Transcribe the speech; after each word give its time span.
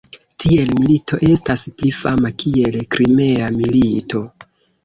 Tiel 0.43 0.71
milito 0.77 1.19
estas 1.27 1.65
pli 1.81 1.91
fama 1.99 2.31
kiel 2.45 2.79
Krimea 2.97 3.55
milito. 3.59 4.25